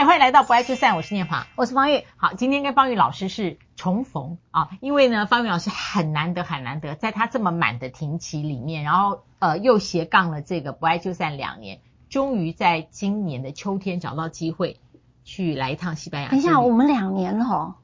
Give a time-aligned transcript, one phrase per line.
[0.00, 2.06] 嗨，欢迎来到不爱就散，我是念华，我是方玉。
[2.16, 14.80] 好，今天跟方玉老师是重逢啊，因为呢，方玉老师很难得很难得，在他这么满的庭期里面，然后呃又斜杠了这个不爱就散两年，终于在今年的秋天找到机会
[15.22, 16.30] 去来一趟西班牙。
[16.30, 17.74] 等一下，我们两年了哦，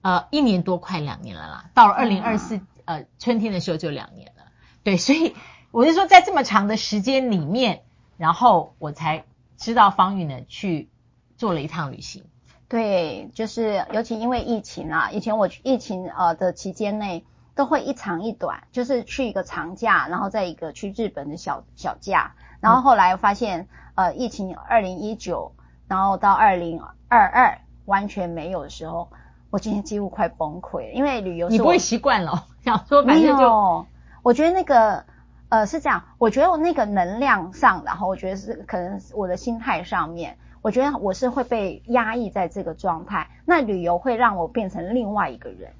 [0.00, 4.44] 呃，一年多快两年了啦，到了二零二四呃春天的时候就两年了。
[4.82, 5.36] 对，所以
[5.72, 7.82] 我是说，在这么长的时间里面，
[8.16, 9.26] 然后我才
[9.58, 10.88] 知道方玉呢去
[11.36, 12.24] 做了一趟旅行。
[12.68, 25.52] 对，就是尤其因为疫情啊，以前我去疫情呃的期间内都会一长一短，就是去一个长假，然后再一个去日本的小小假，然后后来发现呃疫情二零一九，
[25.86, 29.08] 然后到二零二二完全没有的时候，
[29.50, 33.86] 我今天几乎快崩溃了，因为旅游是你不会习惯了，想说反正就。
[34.22, 35.04] 我觉得那个，
[35.50, 36.02] 呃，是这样。
[36.16, 43.28] 我觉得我那个能量上，然后我觉得是可能我的心态上面，我觉得我是会被压抑在这个状态。
[43.44, 45.74] 那旅游会让我变成另外一个人，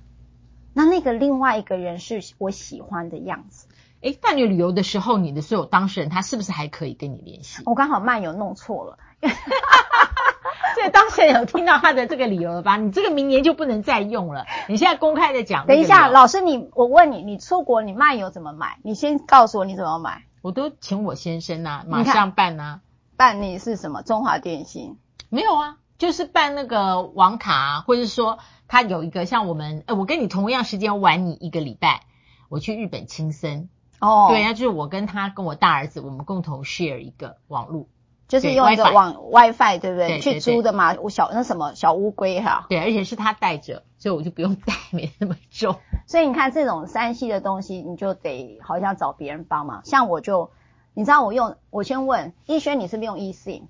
[0.74, 3.66] 那那个另外一个人是我喜欢的样子。
[4.02, 7.62] 诶，但你旅游的时候，你的所有当事人他是不是还可以跟你联系？
[7.64, 8.98] 我刚好漫游弄错了。
[10.76, 12.76] 这当事人有听到他的这个理由了吧？
[12.76, 14.44] 你这个明年就不能再用了。
[14.68, 18.76] 你现在公开的讲，等一下，老师你，我问你，你出国你漫游怎么买？
[18.82, 20.24] 你先告诉我你怎么买。
[20.42, 22.80] 我都请我先生呐、啊，马上办呐、啊。
[23.16, 24.02] 办理是什么？
[24.02, 24.98] 中华电信？
[25.28, 32.02] 没有啊，就是办那个网卡、啊，或者说他有一个像我们，呃，我跟你同样时间玩你一个礼拜，
[32.48, 33.68] 我去日本青森。
[34.00, 37.86] 哦，对，那就是我跟他跟我大儿子，我们共同 share 一个网络。
[38.26, 42.64] 就是用一个网 WiFi，对不对去租的嘛，小那什么小乌龟哈。
[42.70, 45.76] 对，而且是他带着，所以我就不用带，没那么重。
[46.06, 49.82] 所以你看这种三 C 的东西，你就得好像找别人帮忙。
[49.84, 50.50] 像我就，
[50.94, 53.62] 你知道我用，我先问逸轩，你是不是用 eSIM？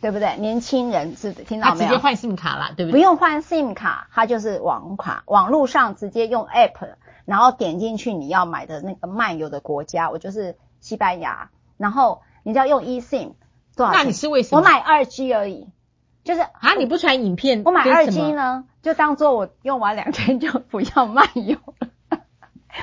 [0.00, 0.36] 对不对？
[0.38, 2.98] 年轻人是听到没直接换 SIM 卡啦，对不对？
[2.98, 6.94] 不用换 SIM 卡，它就是网卡，网络上直接用 App，
[7.26, 13.32] 然后点进去你要买的那个漫游的国家，我就是西班牙，然后你就要用 eSIM。
[13.76, 14.60] 那你是为什么？
[14.60, 15.68] 我买二 G 而已，
[16.22, 17.62] 就是啊，你不传影片？
[17.64, 21.79] 我买二 G 呢，就当做我用完两天就不要漫游了。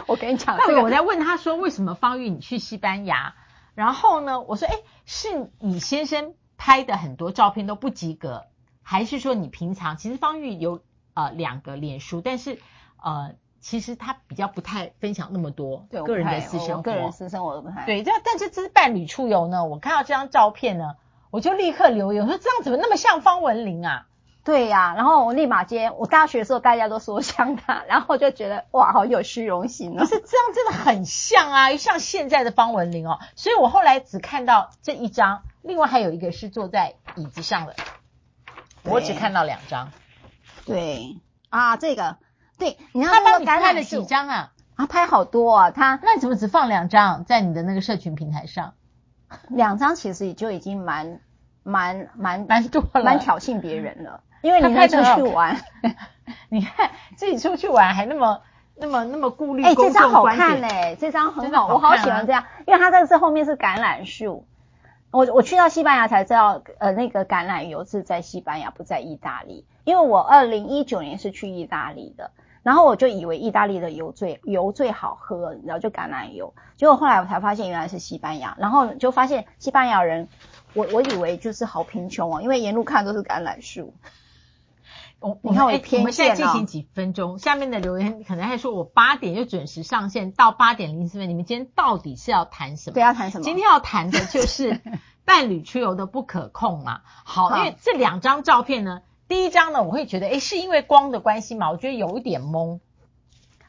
[0.07, 3.35] 我跟你讲，那个我在问他说，为什么方玉你去西班牙？
[3.75, 4.73] 然后呢，我说，哎，
[5.05, 8.45] 是你先生拍的很多照片都不及格，
[8.81, 10.81] 还是说你平常其实方玉有
[11.13, 12.59] 呃两个脸书，但是
[13.03, 13.35] 呃。
[13.59, 17.85] 其实他比较不太分享那么多个人的私生活，个人私生活都不太。
[17.85, 19.65] 对，这但是这是伴侣出游呢。
[19.65, 20.95] 我看到这张照片呢，
[21.31, 24.07] 我就立刻留言说：“这样怎么那么像方文玲啊？”
[24.47, 25.91] 对呀、啊，然后我立马接。
[25.91, 29.99] 我大学的时候大家都说像他， 然后我就觉得哇，好有虚荣心啊！
[29.99, 33.19] 可是这样真的很像啊，像现在的方文琳哦。
[33.35, 37.75] 所以我后来只看到这一张，另外还有一个是坐在椅子上的，
[38.83, 39.91] 我只看到两张。
[40.65, 41.17] 对
[41.49, 42.15] 啊，这个。
[42.57, 44.53] 对，你他帮你拍了几张啊？
[44.75, 45.71] 啊，拍好多啊！
[45.71, 48.75] 他那你怎么只放两张在你的那个社群平台上？
[49.49, 51.19] 两张其实也就已经蛮
[51.63, 54.23] 蛮蛮蛮多了，蛮挑衅别人了。
[54.41, 55.57] 因为你还出去玩，
[56.49, 58.41] 你看自己出去玩还那么
[58.75, 59.63] 那么那么顾虑。
[59.63, 64.45] 哎，这张好看嘞、欸，这张很好，好啊、我好喜欢这样，因为它这个是后面是橄榄树。
[65.11, 69.65] 我我去到西班牙才知道，呃，那个橄榄油是在西班牙，不在意大利。
[69.83, 72.31] 因为我二零一九年是去意大利的。
[72.63, 76.53] 然后我就以为意大利的油最油最好喝，然后就橄榄油。
[76.75, 80.27] 结果后来我才发现原来是西班牙，然后就发现西班牙人，
[80.73, 83.93] 我我以为就是好贫穷哦，因为沿路看都是橄榄树。
[85.19, 92.93] 我你看我偏见、哦、我们现在进行几分钟，下面的留言可能还说我八点就准时上线，到八点零四分，你们今天到底是要谈什么？
[92.93, 93.43] 对，要谈什么？
[93.43, 94.81] 今天要谈的就是
[95.25, 97.01] 伴侣出游的不可控嘛。
[97.05, 99.01] 好，因为这两张照片呢。
[99.27, 101.69] 第一张呢，我会觉得，诶，是因为光的关系嘛？
[101.69, 102.79] 我觉得有一点懵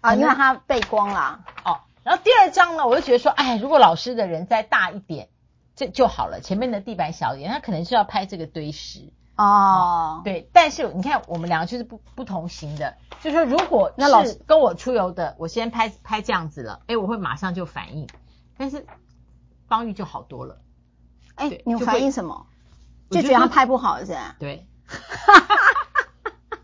[0.00, 1.40] 啊，因为它背光啦。
[1.64, 5.30] 哦，然后第二张呢，我就觉得说，哎，如果老师的人再大一点，
[5.74, 6.38] 这就好了。
[6.40, 10.20] 前面的地板小一点，他可能是要拍这个堆石哦，哦。
[10.24, 18.06] 对，但是你看，我们两个就是不不同型的，就是说，如果那老师跟我出游的，我先拍拍这样子了，诶，我会马上就反应。
[18.56, 18.84] 但是
[19.68, 20.60] 方玉就好多了。
[21.36, 22.46] 诶，你有反应什么？
[23.10, 24.36] 就觉得他拍不好是吧？
[24.38, 24.66] 对。
[24.86, 26.16] 哈哈哈哈
[26.50, 26.58] 哈！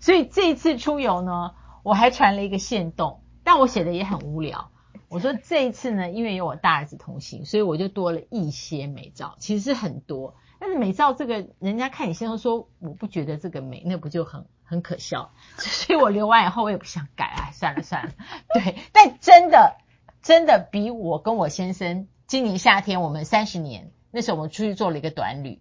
[0.00, 4.70] 所以这一次出游呢，我还传了一个线动，但我写的也很无聊。
[5.08, 10.34] 我说这一次呢，因为有我大儿子同行，所以我就多了一些美照，其实是很多。
[10.58, 15.30] 但是美照这个，人家看你先生说，我不觉得这个美，那不就很很可笑？
[15.58, 18.12] 所以我留完以后，我也不想改啊，算 了算了。
[18.54, 19.76] 对，但真的
[20.22, 25.60] 真的比我跟我先生今年夏天我们三十年那时候我们出去做了一个短旅。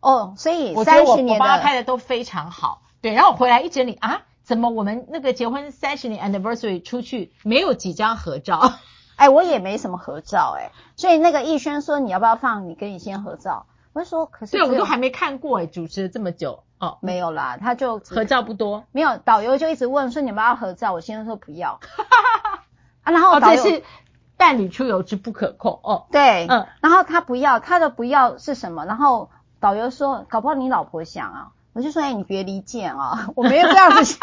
[0.00, 2.82] 哦，所以我觉得我30年我帮他拍的都非常好。
[3.00, 8.74] 对，然后我回来一整理啊，怎么我们那个结婚三十年 anniversary 出去没有几张合照？
[9.16, 13.66] 哎，我也没什么合照哎，所以那个逸轩说你要不要放你跟你先合照？
[13.96, 21.80] 我就说可是对，我都还没看过哎，主持了这么久哦，没有啦，他就合照不多，没有导游就一直问说你们要合照，我先生说不要，
[23.02, 23.82] 啊，然后导游、哦、这是
[24.36, 28.84] 伴侣出游之不可控哦，对，嗯，然后他不要，他的不要是什么？
[28.84, 34.18] 然后导游说搞不好你老婆想啊，我就说哎你别离间啊，我没有这样子想，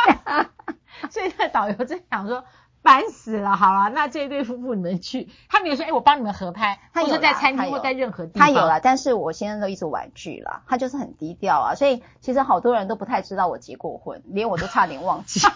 [1.10, 2.44] 所以那导游在想说。
[2.84, 15.40] 烦死了，好了，那这一对夫妇你们去，他没有说，哎，我帮你们合拍，他是在餐厅或在任何地方，他有了，但是我现在都一直婉拒了，他就是很低调啊，所以其实好多人都不太知道我结过婚，连我都差点忘记。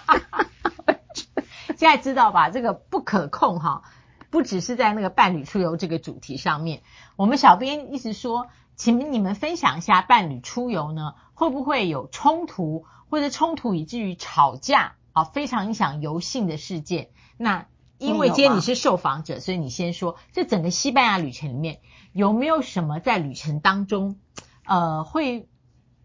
[1.77, 2.49] 现在知道吧？
[2.49, 3.83] 这个不可控哈，
[4.29, 6.81] 不只是在那个伴侣出游这个主题上面，
[7.17, 17.09] 我们小编一直说，请你们分享一下伴侣出游呢，会不会有冲突，或者冲突以至于吵架啊，非常影响游性的事件。
[17.37, 17.65] 那
[17.97, 21.79] 因为今天你是受访者，所以你先说，这整个西班牙旅程里面
[22.13, 24.19] 有没有什么在旅程当中，
[24.63, 25.49] 呃，会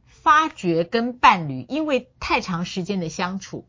[0.06, 3.66] 发觉跟伴侣因为太长时间的相处，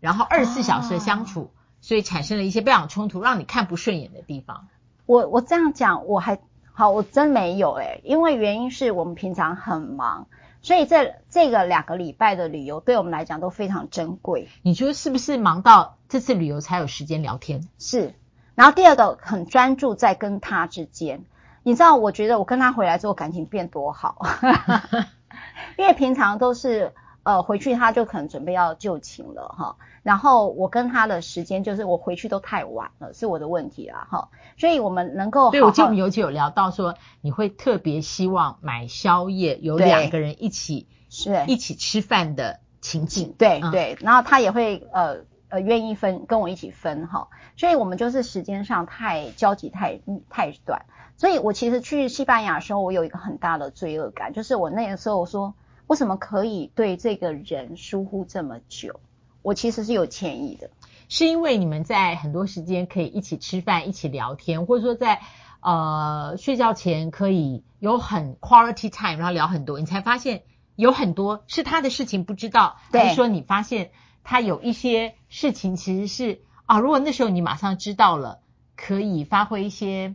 [0.00, 4.68] 然后二十四小时的相处，啊，所以产生了一些不想冲突，让你看不顺眼的地方？
[5.04, 6.40] 我我这样讲，我还
[6.72, 10.28] 好，我真没有诶，因为原因是我们平常很忙。
[10.62, 14.48] 所以这这个两个礼拜的旅游对我们来讲都非常珍贵。
[14.62, 17.68] 你觉得是不是忙到这次旅游才有时间聊天？
[17.78, 18.14] 是。
[18.54, 21.24] 然后第二个很专注在跟他之间，
[21.62, 24.18] 你知道，我觉得我跟他回来之后感情变多好，
[25.78, 26.92] 因为平常都是
[27.22, 29.76] 呃回去他就可能准备要就寝了哈。
[30.02, 34.28] 然后我跟他的时间就是我回去都太晚了，是我的问题啦哈。
[34.56, 43.34] 所以我们能够对，我记得我们尤其有聊到说，你会特别希望买宵夜，有两个人一起是一起吃饭的情景。
[43.38, 47.28] 对、嗯、对，然后他也会呃呃愿意分跟我一起分哈。
[47.56, 50.84] 所以我们就是时间上太交集太太短。
[51.16, 55.54] 所以我其实去西班牙的时候，我有一个很大的罪恶感，就是我那个时候我说，
[55.86, 59.00] 为什么可以对这个人疏忽这么久？
[59.42, 60.70] 我其实是有歉意的，
[61.08, 65.20] 是因为你们在很多时间可以一起吃饭、一起聊天，或者说在
[65.60, 70.42] 呃睡觉前可以有很 quality time，然后聊很多，你才发现
[70.76, 73.90] 有很多是他的事情不知道，还是说你发现
[74.22, 78.38] 他有一些事情其实是啊，如果那时候你马上知道了，
[78.76, 80.14] 可以发挥一些。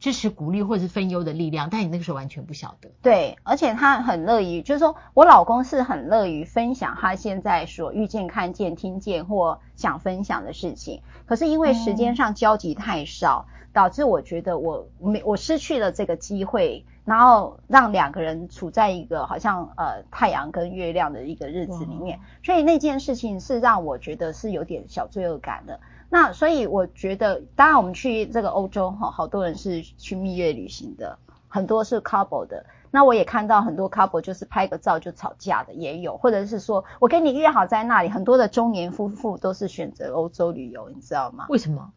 [0.00, 2.90] 支持、鼓励或者是分忧的力量，但你那个时候完全不晓得。
[3.00, 11.00] 对，而且他很乐于，就是说我老公是很乐于分享他现在所遇见、看见、听见或想分享的事情。
[11.24, 25.80] 可是因为时间上交集太少，嗯、导致我觉得我没我失去了这个机会，然后让两个人处在一个好像呃太阳跟月亮的一个日子里面，所以那件事情是让我觉得是有点小罪恶感的。
[26.14, 31.18] 那所以我觉得，当然我们去这个欧洲哈，好多人是去蜜月旅行的，
[31.48, 32.64] 很多是 couple 的。
[32.92, 41.46] 那我也看到很多 couple 就是拍个照就吵架的也有，或者是说我跟你约好在那里，很多的中年夫妇都是选择欧洲旅游，你知道吗？
[41.48, 41.90] 为什么？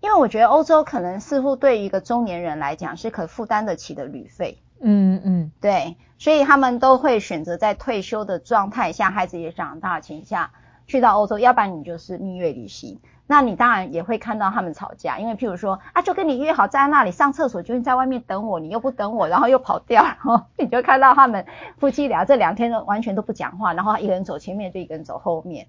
[0.00, 4.62] 因为我觉得欧洲可能似乎对于一个中年人来讲是可负担得起的旅费。
[4.80, 10.52] 嗯嗯，对，所以他们都会选择在退休的状态下，孩子也长大的情况下
[10.86, 12.98] 去到欧洲，要不然你就是蜜月旅行。
[13.32, 21.46] 那你当然也会看到他们吵架，因为譬如说啊，就跟你约好在那里上厕所，就是在外面等我，你又不等我，然后又跑掉，然后你就看到他们
[21.78, 25.68] 夫妻俩这两天都完全都不讲话，然后一个人走前面，就一个人走后面。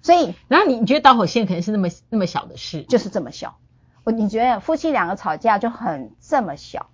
[0.00, 3.56] 所以，然后你你觉得导火线可能是那么那么小的事，就是这么小。
[4.04, 6.86] 我你觉得夫妻两个吵架就很这么小，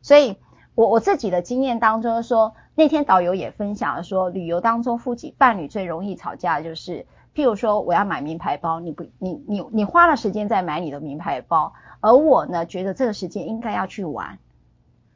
[0.00, 0.38] 所以
[0.76, 7.04] 我我自己的经验当中说，那天导游也分享了说，旅游当中夫妻伴侣最容易吵架的就是。
[7.38, 14.40] 譬如说，我要买名牌包，你不，你你你花了时间在买你的名牌包，而我呢，觉得这个时间应该要去玩。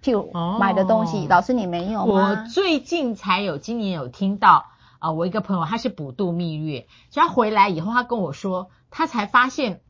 [0.01, 2.45] 譬如买的东西，哦、老师你没有吗？
[2.45, 4.67] 我最近才有，今年有听到
[5.01, 9.81] 啊、呃，我一个朋友他是补度蜜月，就他回来以后，他跟我说，他才发现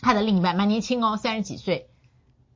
[0.00, 1.90] 他的另一半蛮年轻哦，三十几岁，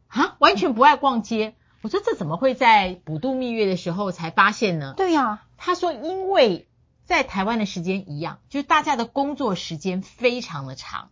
[0.06, 1.56] 啊，完全不爱逛街。
[1.82, 4.94] 我说这怎么会在补度蜜月的时候才发现呢？
[4.96, 6.67] 对呀、啊，他说因为。
[7.08, 11.08] 在台湾的时间一样，就是大家的工作时间非常的长，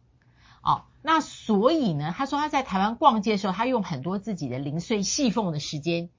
[0.63, 6.11] 哦，那所以呢，他说他在台湾逛街的时候，他用很多自己的零碎细缝的时间，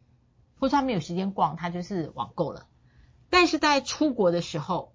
[0.59, 2.65] 或者他没有时间逛，他就是网购了。
[3.29, 4.93] 但是在出国的时候，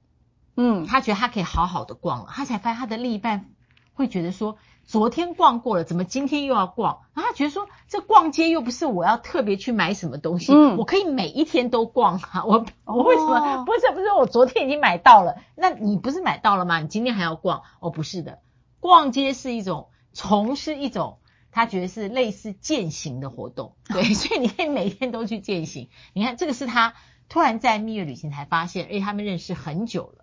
[0.56, 3.52] 嗯，他觉得他可以好好的逛了，他才发现他的另一半
[3.94, 7.02] 会觉得说，昨天逛过了，怎么今天又要逛？
[7.14, 12.44] 然后他觉得说，这逛街又不是我要特别去买什么东西，嗯、我可以每一天都逛啊。
[12.46, 15.36] 我我为什么、哦、不是不是我昨天已经买到了？
[15.54, 16.80] 那你不是买到了吗？
[16.80, 17.62] 你今天还要逛？
[17.80, 18.40] 哦，不是的，
[18.80, 21.18] 逛街是一种从事一种
[21.50, 25.90] 他觉得是类似践行的活动，对， 所以你可以每天都去践行。
[26.14, 26.94] 你看这个是他
[27.28, 30.21] 突然在蜜月旅行才发现，哎，他们认识很久了。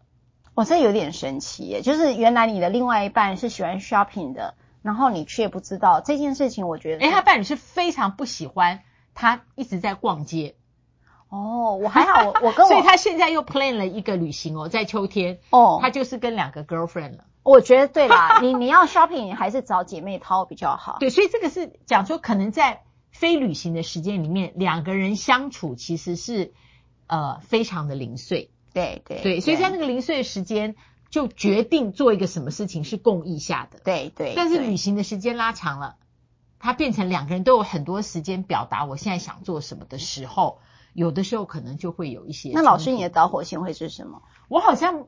[0.59, 6.67] 我、哦、这有点神奇耶，就是原来你的另外一半是喜欢 shopping 的，然后你却不知道这件事情。
[6.67, 8.81] 我觉得，哎，他伴侣是非常不喜欢
[9.13, 10.55] 他一直在逛街。
[11.29, 17.23] 哦，我还好，我我跟我， 所以他现在又 plan 了一个旅行哦，在秋天哦，他就是跟两个 girlfriend 了。
[17.43, 20.97] 我觉得对啦，你你要 shopping 还是找姐妹淘比较好。
[20.99, 26.51] 对，所以这个是讲说，可能在非旅行的时间里面，两个人相处其实是
[27.07, 28.51] 呃非常的零碎。
[28.73, 30.75] 对对对，所以在那个零碎的时间，
[31.09, 33.79] 就决定做一个什么事情是共意下的。
[33.83, 35.95] 对对，但是旅行的时间拉长了，
[36.59, 40.59] 它变成两个人都有很多时间表达我现在想做什么的时候，
[40.93, 42.51] 有的时候可能就会有一些。
[42.53, 44.21] 那老师，你的导火线会是什么？
[44.47, 45.07] 我好像，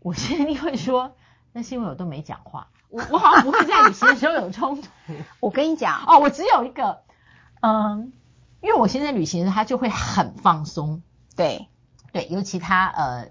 [0.00, 1.14] 我现在会说，
[1.52, 2.68] 那是因为我都没讲话。
[2.88, 4.88] 我我好像不会在旅行的时候有冲突。
[5.40, 7.02] 我跟你讲哦，我只有一个，
[7.60, 8.12] 嗯，
[8.62, 11.02] 因为我现在旅行的时候，他就会很放松。
[11.34, 11.68] 对。
[12.16, 13.30] 对，尤其他呃，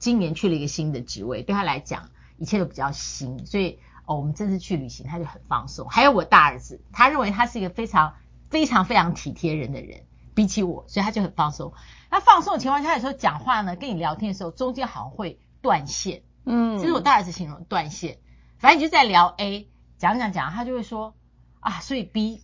[0.00, 5.88] 今年去了一个新的职位，对他来讲一切都比较新，所以哦，我们这次去旅行他就很放松。
[5.88, 8.16] 还有我大儿子，他认为他是一个非常
[8.50, 10.00] 非常非常体贴人的人，
[10.34, 11.72] 比起我，所以他就很放松。
[12.10, 16.22] 那放松的情况下，有时候讲话呢，跟你聊天的时候，中间好像会断线。
[16.44, 18.18] 嗯，这是我大儿子形容断线。
[18.58, 21.14] 反正你就在聊 A，讲讲讲，他就会说
[21.60, 22.42] 啊，所以 B，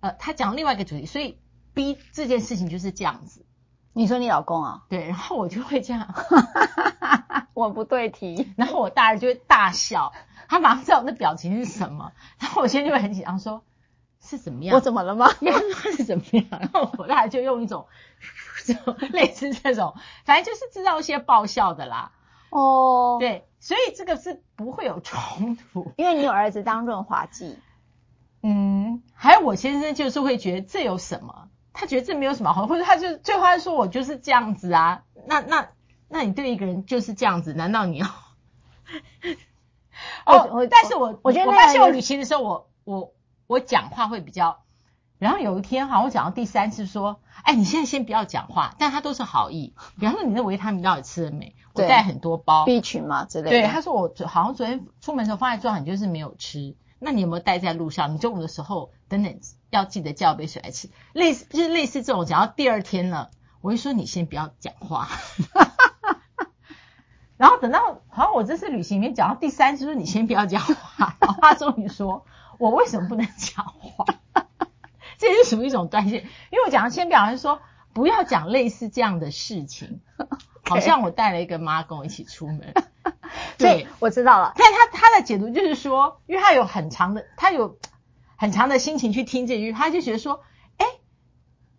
[0.00, 1.38] 呃，他讲另外一个主题，所以
[1.74, 3.43] B 这件事情就是这样子。
[3.94, 4.82] 你说你老公啊？
[4.88, 6.12] 对，然后我就会这样，
[7.54, 10.12] 我不对题，然后我大人就会大笑，
[10.48, 13.62] 他马上知道我的表情是什么，然后我现在就会很紧张，说
[14.20, 14.74] 是怎么样？
[14.74, 15.28] 我怎么了吗？
[15.40, 16.44] 他是怎么样？
[16.50, 17.86] 然后我大人就用一种
[18.64, 22.10] 这种类似这种，反正就是制造一些爆笑的啦。
[22.50, 27.58] 哦，对，所以这个是不会有冲突， 因为你有儿子当润滑剂。
[28.42, 31.43] 嗯，还有我先生就是会觉得这有什么？
[31.74, 35.68] 他觉得这没有什么好，或者他就最后他说我就是这样子啊，那那
[36.08, 38.06] 那你对一个人就是这样子，难道你要？
[40.24, 43.12] 哦，但是我我觉得我发现我旅行的时候，我我
[43.46, 44.62] 我讲话会比较，
[45.18, 51.54] 然后有一天好像我讲到第三次说，哎，你现在先不要讲话，但他都是好意，比方说你那维他命到底吃了没？
[51.74, 53.50] 我带很多包，B 群嘛之类的。
[53.50, 56.76] 对，他说我好像昨天出门的时候放在桌上，你就是没有吃。
[56.98, 58.14] 那你有没有带在路上？
[58.14, 60.88] 你中午的时候等等要记得叫杯水来吃。
[61.12, 65.08] 类似就是类似这种，讲到第二天了，我会说你先不要讲话。
[67.36, 71.16] 然后等到好像我这次旅行里面讲到第三次，说你先不要讲话。
[71.20, 72.24] 然后他终于说，
[72.58, 74.04] 我为什么不能讲话？
[75.18, 77.60] 这是属于一种断线，因为我讲到先表示说
[77.92, 80.00] 不要讲类似这样的事情，
[80.64, 82.72] 好像我带了一个妈跟我一起出门。
[83.58, 84.52] 对，我知道了。
[84.56, 87.78] 但他他的解读就是说，因为他有很长的，他有
[88.36, 90.42] 很长的心情去听这句，他就觉得说，
[90.78, 90.86] 哎，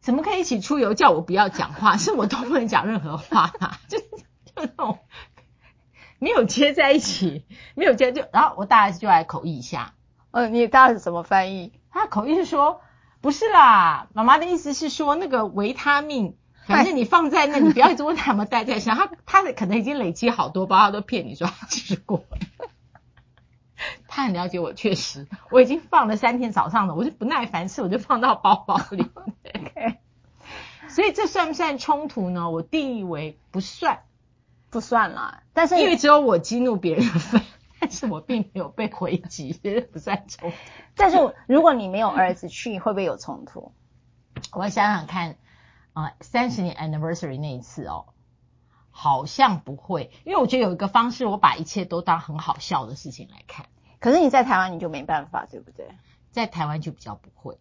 [0.02, 0.94] 怎么可以一起出游？
[0.94, 4.06] 叫我不要讲话，是我都不能讲任何话啊， 就就
[4.56, 5.00] 那种
[6.20, 7.46] 没有接在一起，
[7.76, 9.94] 没有接就，然后我大儿子就来口译一下。
[10.32, 11.74] 呃，你大儿子怎么翻译？
[11.90, 12.82] 他的口译是说，
[13.22, 16.38] 不是啦，妈妈的意思是说那个维他命。
[16.68, 18.98] 反正你放在那，你不要一直问他有没有带在身上。
[18.98, 22.26] 他他的可能已经累积好多包，他都骗你说他吃过。
[24.16, 29.06] 他很了解我，确实 我已经放了三天早上了，我就不耐烦吃，我就放到包包里。
[29.44, 29.98] Okay.
[30.88, 32.50] 所以这算不算冲突呢？
[32.50, 34.04] 我定义为不算，
[34.70, 35.44] 不算啦。
[35.52, 37.04] 但是因为只有我激怒别人
[37.82, 40.56] 但是我并没有被回击，所以不算冲突。
[40.96, 43.74] 但是如果你没有儿子去，会不会有冲突？
[44.54, 45.36] 我想想看。
[45.92, 48.08] 啊，三十年 anniversary 那一次哦，
[48.92, 53.68] 好像不会，因为我觉得有一个方式，我把一切都当很好笑的事情来看。
[54.06, 55.88] 可是你在台湾你就没办法，对不对？
[56.30, 57.58] 在台湾就比较不会，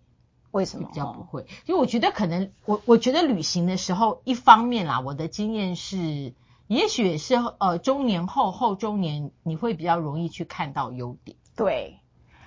[0.50, 0.86] 为什么？
[0.86, 6.34] 比较不会，因为我觉得可能我我觉得旅行的时候，一方面啦，我的经验是，
[6.66, 11.98] 也许是呃中年后后中年，你会比较容易去看到优点，对，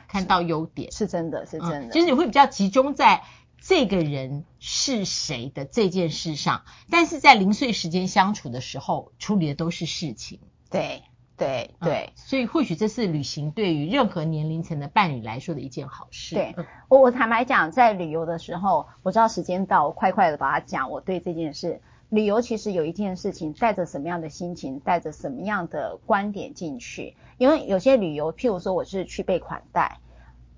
[0.07, 3.23] 看到优点是真的，是真的，其实、嗯、你会比较集中在。
[3.59, 10.39] 这个人是谁的这件事上，但是在零碎时间相处的时候，处理的都是事情。
[10.69, 11.01] 对
[11.37, 16.35] 对对、嗯，所以或许这是旅行对于任何年龄层的伴侣来说的一件好事。
[16.35, 16.55] 对，
[16.89, 20.89] 我我坦白讲，在旅游的时候，我知道时间到，我快快的把它讲。
[20.89, 21.79] 我对这件事
[22.09, 27.15] 旅游其实有一件事情，带着什么样的心情，带着什么样的观点进去。
[27.37, 29.99] 因为有些旅游，譬如说我是去被款待，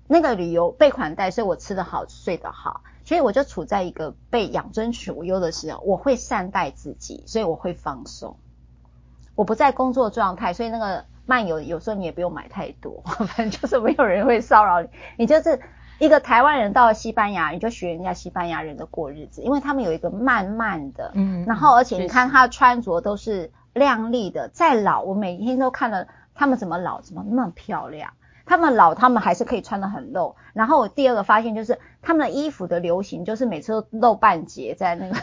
[0.08, 8.36] 那个旅游被款待，所以我吃得好，睡得好，所以我就处在一个被养尊处优的时候，我会善待自己，所以我会放松。
[9.40, 15.58] 我不在工作状态，所以那个漫游有时候你也不用买太多， 反正就是没有人会骚扰你，你就是。
[15.98, 28.14] 一个台湾人到了西班牙，你就学人家西班牙人的过日子，因为他们有一个慢慢的，嗯，然后而且你看他穿着都是亮丽的，再老我每天都看了他们怎么老，怎么那么漂亮，
[28.46, 30.36] 他们老他们还是可以穿得很露。
[30.54, 35.16] 然后我第二个发现就是他们的衣服的流行就是每次都露半截在那个，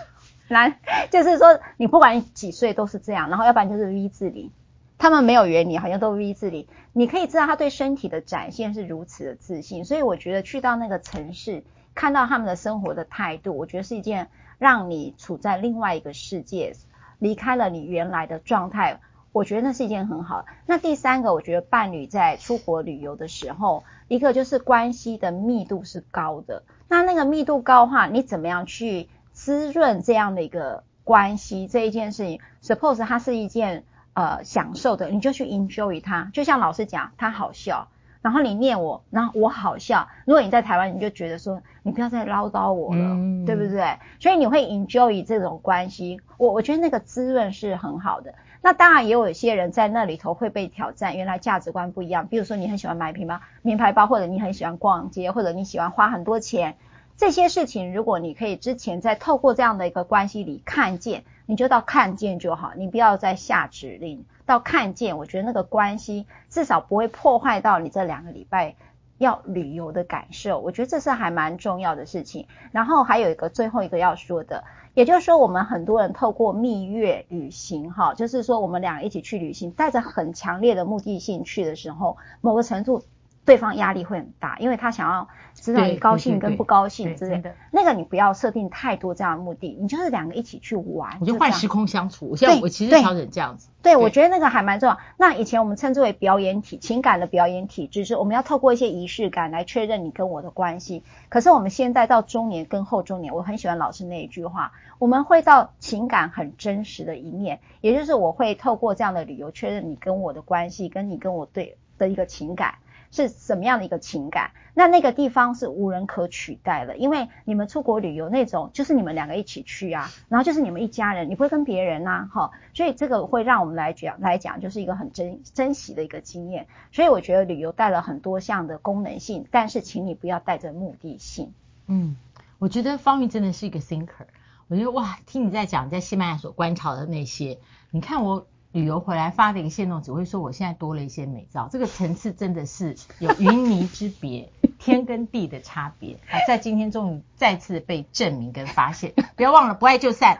[0.55, 0.79] 来
[1.11, 4.51] 就是说你不管几岁都是这样，然后要不然就是 V 字领。
[4.99, 11.63] 他们没有圆你，好像都 V 字领，你可以知道他对身体的展现是如此的自信，所以我觉得去到那个城市，
[11.93, 16.73] 看到他们的生活的态度，我觉得是一件让你处在另外一个世界，
[17.19, 18.99] 离开了你原来的状态，
[19.31, 20.47] 我觉得那是一件很好。
[20.65, 33.83] 那第三个，我觉得伴侣在出国旅游的时候，一个就是关系的密度是高的，那那个密度高的话，你怎么样去滋润这样的一个关系这一件事情？Suppose 它是一件。
[34.13, 37.87] 呃，享受的你就去 enjoy 它，就像老师讲，他好笑，
[38.23, 40.07] 然后你念我，然后我好笑。
[40.25, 43.99] 如果你在台湾，你就觉得说，你不要再唠叨我了，嗯、对不对？
[44.19, 48.33] 所以你会 enjoy 这种关系，我我觉得那个滋润是很好的。
[48.63, 52.25] 那当然也有一些人在那里头会被挑战，原来价值观不一样。
[52.25, 56.75] 比如说你很喜欢买名牌名牌包，或者你很喜欢逛街，或者你喜欢花很多钱，
[57.17, 61.25] 这些事情如果你可以之前在透过这样的一个关系里看见。
[61.49, 64.25] 你就到看见就好，你不要再下指令。
[64.45, 68.75] 到看见，我觉得那个关系至少不会破坏到你这两个礼拜
[69.17, 70.59] 要旅游的感受。
[70.59, 72.47] 我觉得这是还蛮重要的事情。
[72.73, 83.03] 然后还有一个最后一个要说的，也就是说，我们很多人透过蜜月旅行，哈，就是说我们俩一起去旅行，带着很强烈的目的性去的时候，某个程度。
[83.47, 87.55] 对方压力会很大，因为他想要知道你高兴跟不高兴之类的。
[87.71, 91.17] 那个你不要设定太多这样的目的，你就是两个一起去玩。
[91.21, 93.69] 我就换时空相处，我现在我其实调整这样子。
[93.81, 94.97] 对，我觉得那个还蛮重要。
[95.15, 101.03] 那以前我们称之为表演体情感的表演体制，就是我们要透过一些仪式感来确认你跟我的关系。
[101.29, 112.75] 可是我们现在到中年跟后中年，我很喜欢老师那一句话，我们会到情感很真实的一面，也就是我会透过这样的理由确认你跟我的关系，跟你跟我对的一个情感。
[113.11, 114.51] 是什么样的一个情感？
[114.73, 126.67] 那那个地方是无人可取代的，因为你们出国旅游那种，就是你们两个一起去啊，然后就是你们一家人，你不会跟别人呐、哈，所以这个会让我们来讲来讲，就是一个很珍珍惜的一个经验。
[126.91, 131.53] 所以我觉得旅游带了很多项的功能性，但是请你不要带着目的性。
[131.87, 132.15] 嗯，
[132.59, 134.27] 我觉得方玉真的是一个 thinker。
[134.67, 137.57] 我觉得哇，听你在讲在西班牙所观察的那些，
[137.89, 138.45] 你看我。
[138.77, 149.13] 旅游回来发的一个限动，只会说我现在多了一些美照，这个层次真的是有云泥之别， 天跟地的差别啊，在今天终于再次被证明跟发现。
[149.35, 150.37] 不要忘了，不爱就散，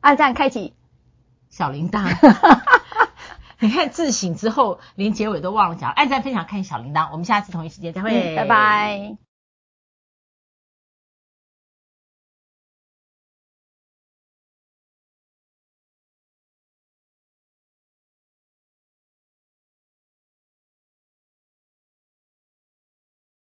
[0.00, 0.74] 按赞开启
[1.48, 2.12] 小铃铛。
[3.60, 7.10] 你看自省之后，连结尾都忘了讲，按赞分享看小铃铛。
[7.12, 9.25] 我们下次同一时间再会，嗯，拜拜。